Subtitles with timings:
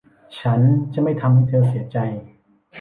[0.39, 0.59] ฉัน
[0.93, 1.97] จะไม่ทำให้เธอเสียใจ